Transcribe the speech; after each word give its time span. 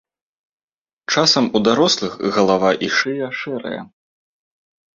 Часам 1.15 1.45
у 1.59 1.61
дарослых 1.67 2.17
галава 2.39 2.71
і 2.89 2.91
шыя 2.97 3.27
шэрыя. 3.43 3.81